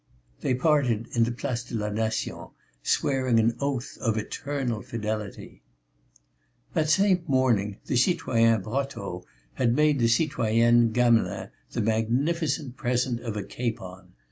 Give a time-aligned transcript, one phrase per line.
[0.39, 2.47] They parted in the Place de la Nation,
[2.81, 5.61] swearing an oath of eternal fidelity.
[6.73, 13.19] That same morning early the citoyen Brotteaux had made the citoyenne Gamelin the magnificent present
[13.19, 14.13] of a capon.